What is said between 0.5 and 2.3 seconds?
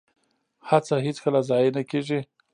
هڅه هیڅکله ضایع نه کیږي